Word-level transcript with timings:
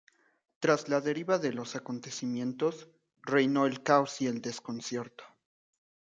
Tras 0.59 0.89
la 0.89 0.99
deriva 0.99 1.37
de 1.37 1.53
los 1.53 1.75
acontecimientos, 1.75 2.89
reinó 3.21 3.67
el 3.67 3.83
caos 3.83 4.19
y 4.21 4.25
el 4.25 4.41
desconcierto. 4.41 5.23